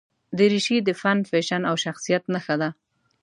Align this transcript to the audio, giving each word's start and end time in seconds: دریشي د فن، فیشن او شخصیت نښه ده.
دریشي 0.37 0.77
د 0.83 0.89
فن، 1.01 1.19
فیشن 1.29 1.61
او 1.69 1.75
شخصیت 1.85 2.23
نښه 2.33 2.55
ده. 2.61 2.69